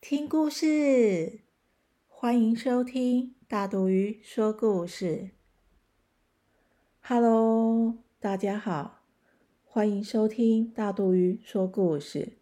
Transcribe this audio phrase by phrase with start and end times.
[0.00, 1.40] 听故事，
[2.08, 5.32] 欢迎收听大肚鱼说故事。
[7.02, 9.02] Hello，大家好，
[9.62, 12.38] 欢迎收听大肚鱼说故事。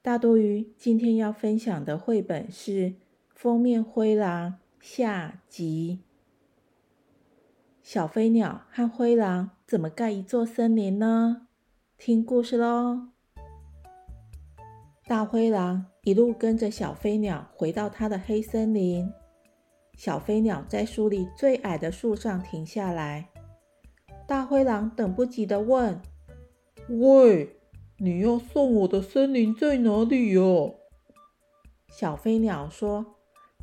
[0.00, 2.72] 大肚鱼今天要分享的绘本是
[3.28, 6.00] 《封面灰狼》下集。
[7.82, 11.48] 小飞鸟和灰狼怎么盖一座森林呢？
[11.98, 13.13] 听故事喽！
[15.06, 15.86] 大灰狼。
[16.04, 19.10] 一路跟着小飞鸟回到它的黑森林。
[19.96, 23.30] 小飞鸟在树里最矮的树上停下来。
[24.26, 25.98] 大灰狼等不及的问
[26.88, 27.56] ：“喂，
[27.96, 30.74] 你要送我的森林在哪里哟？”
[31.88, 33.16] 小飞鸟说：“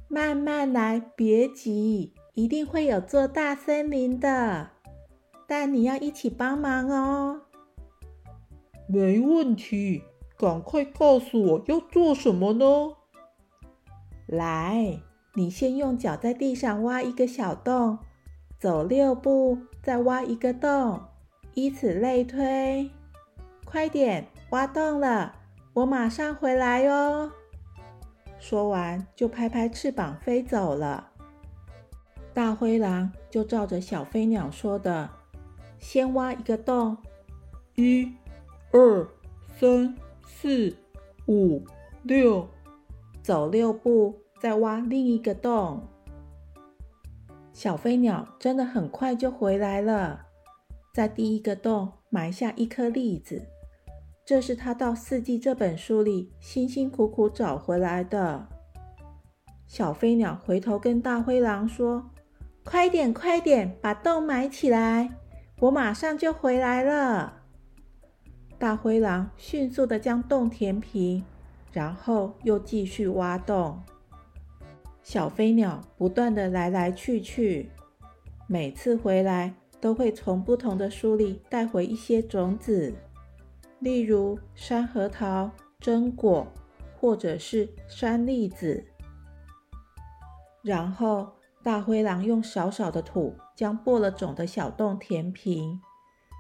[0.10, 4.72] 慢慢来，别急，一定会有座大森林的。
[5.48, 7.42] 但你要一起帮忙哦。”
[8.90, 10.02] 没问题。
[10.42, 12.66] 赶快告诉我要做什么呢？
[14.26, 15.00] 来，
[15.36, 18.00] 你先用脚在地上挖一个小洞，
[18.58, 21.00] 走六步，再挖一个洞，
[21.54, 22.90] 以此类推。
[23.64, 25.36] 快点，挖洞了，
[25.74, 27.32] 我马上回来哟。
[28.40, 31.12] 说完，就拍拍翅膀飞走了。
[32.34, 35.08] 大灰狼就照着小飞鸟说的，
[35.78, 36.98] 先挖一个洞，
[37.76, 38.12] 一、
[38.72, 39.08] 二、
[39.60, 39.96] 三。
[40.34, 40.76] 四
[41.28, 41.62] 五
[42.02, 42.48] 六，
[43.22, 45.88] 走六步，再挖另一个洞。
[47.54, 50.26] 小飞鸟真的很快就回来了，
[50.96, 53.44] 在第一个洞埋下一颗栗子，
[54.26, 58.48] 这是他到《四季》这本书里辛辛苦苦找回来的。
[59.68, 62.10] 小飞鸟回头跟大灰狼说
[62.66, 65.20] ：“快点，快点，把洞埋起来，
[65.60, 67.41] 我马上就回来了。”
[68.62, 71.26] 大灰狼迅速的将洞填平，
[71.72, 73.82] 然后又继续挖洞。
[75.02, 77.72] 小飞鸟不断的来来去去，
[78.46, 82.94] 每次回来都会从不同的书里带回一些种子，
[83.80, 85.50] 例如山核桃、
[85.80, 86.46] 榛果，
[87.00, 88.86] 或者是山栗子。
[90.62, 91.32] 然后
[91.64, 95.82] 大灰狼用少少的土将播了种的小洞填平。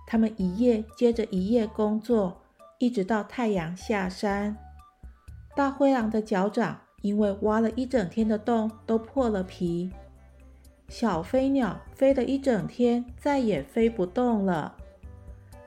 [0.06, 2.42] 他们一夜接着一夜工作，
[2.80, 4.58] 一直到太阳下山。
[5.56, 9.92] 大灰狼的脚掌因为挖了一整天的洞都破了皮。
[10.88, 14.76] 小飞鸟飞了一整天，再也飞不动了。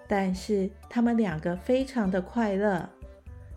[0.07, 2.89] 但是他们两个非常的快乐，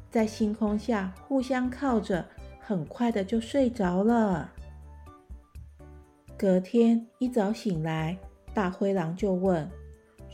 [0.09, 2.25] 在星空下互相靠着，
[2.61, 4.53] 很快的就睡着了。
[6.37, 8.17] 隔天一早醒来，
[8.53, 9.69] 大灰狼就问。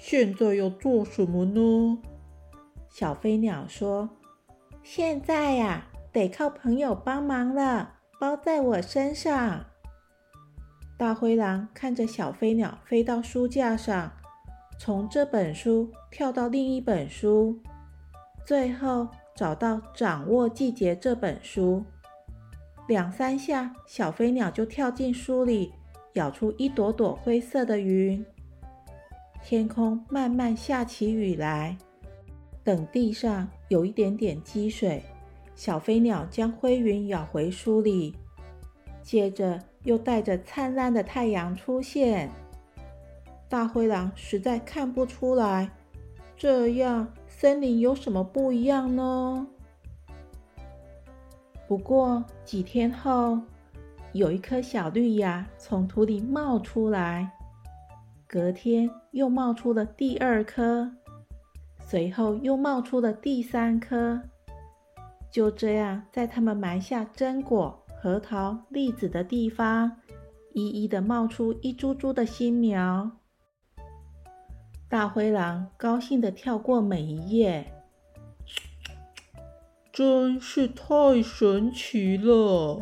[0.06, 1.98] 现在要做什么呢？
[2.90, 4.10] 小飞鸟说
[4.84, 9.66] ：“现在呀，得靠朋友帮忙了，包在我身上。”
[11.00, 14.12] 大灰狼看着小飞鸟飞到书架上，
[14.78, 17.58] 从这本书跳到另一本书，
[18.46, 21.82] 最后找到《掌握季节》这本书。
[22.90, 25.72] 两三下，小飞鸟就跳进书里，
[26.16, 28.24] 咬出一朵朵灰色的云。
[29.46, 31.78] 天空慢慢下起雨来，
[32.64, 35.04] 等地上有一点点积水，
[35.54, 38.16] 小飞鸟将灰云咬回书里，
[39.02, 42.32] 接着又带着灿烂的太阳出现。
[43.50, 45.70] 大灰狼实在看不出来，
[46.38, 49.46] 这样森林有什么不一样呢？
[51.68, 53.42] 不过几天后，
[54.14, 57.30] 有一颗小绿芽从土里冒出来。
[58.34, 60.92] 隔天又冒出了第二颗，
[61.78, 64.20] 随后又冒出了第三颗。
[65.30, 70.00] 就这样，在他们埋下榛果、核桃、栗子的地方，
[70.56, 73.12] 一一的冒出一株株的新苗。
[74.90, 77.72] 大灰狼高兴的跳过每一页，
[79.92, 82.82] 真是太神奇了。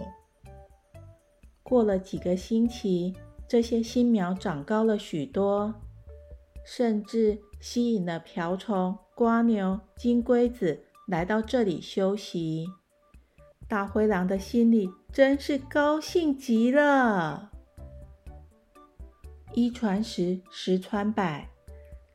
[1.62, 3.18] 过了几个星期。
[3.52, 5.76] 这些新苗长高了许多，
[6.66, 12.66] 甚至吸引了瓢虫、瓜牛、金龟子来到这里休息。
[13.68, 17.52] 大灰狼的心里真是高兴极了。
[19.54, 21.50] 一传十，十传百，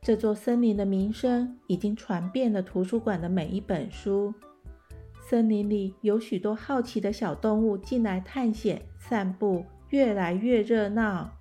[0.01, 4.33] 这座森林的名声已经传遍了图书馆的每一本书。
[5.21, 11.31] 森林里有许多好奇的小动物进来探险、散步，越来越热闹。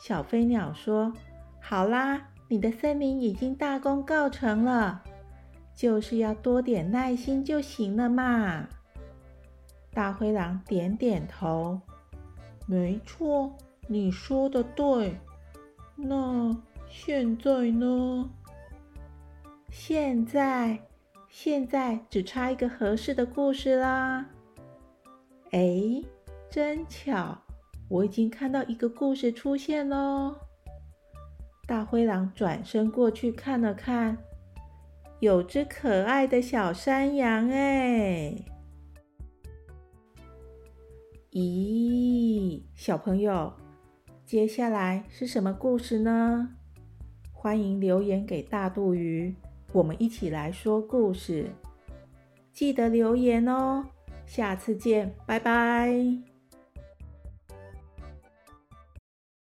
[0.00, 1.12] 小飞鸟说
[1.60, 5.02] ：“好啦，你的森林已经大功告成了，
[5.74, 8.68] 就是要多点耐心就行了嘛。”
[9.92, 11.80] 大灰狼点点头
[12.66, 13.52] ：“没错。”
[13.90, 15.16] 你说的对，
[15.96, 16.54] 那
[16.90, 18.28] 现在呢？
[19.70, 20.78] 现在，
[21.30, 24.26] 现在只差一个合适的故事啦。
[25.52, 26.02] 哎，
[26.50, 27.38] 真巧，
[27.88, 30.36] 我已经看到一个故事出现喽。
[31.66, 34.16] 大灰狼转身过去看了看，
[35.20, 38.34] 有只可爱的小山羊哎。
[41.32, 43.52] 咦，小朋友。
[44.24, 46.50] 接下来是什么故事呢？
[47.32, 49.34] 欢迎留言给大肚鱼，
[49.72, 51.50] 我们一起来说故事。
[52.52, 53.86] 记得留言哦，
[54.26, 56.27] 下次见，拜拜。